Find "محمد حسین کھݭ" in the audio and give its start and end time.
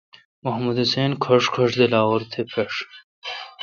0.43-1.43